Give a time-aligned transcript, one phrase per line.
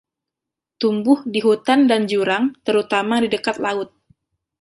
[0.81, 3.89] Tumbuh di hutan dan jurang, terutama di dekat laut.